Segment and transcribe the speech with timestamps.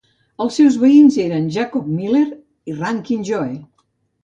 [0.45, 2.25] Els seus veïns eren Jacob Miller
[2.73, 3.57] i Ranking Joe.